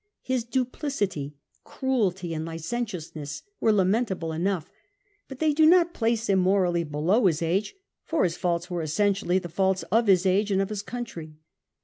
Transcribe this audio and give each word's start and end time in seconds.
His 0.23 0.43
duplicity, 0.43 1.35
cruelty 1.63 2.33
and 2.33 2.43
licentiousness 2.43 3.43
were 3.59 3.71
lamentable 3.71 4.31
enough. 4.33 4.67
But 5.27 5.37
they 5.37 5.53
do 5.53 5.67
not 5.67 5.93
place 5.93 6.27
him 6.27 6.39
morally 6.39 6.83
below 6.83 7.27
his 7.27 7.43
age, 7.43 7.75
for 8.03 8.23
his 8.23 8.35
faults 8.35 8.67
were 8.71 8.81
essentially 8.81 9.37
the 9.37 9.47
faults 9.47 9.83
of 9.91 10.07
his 10.07 10.25
age 10.25 10.49
and 10.49 10.59
of 10.59 10.69
his 10.69 10.81
country. 10.81 11.35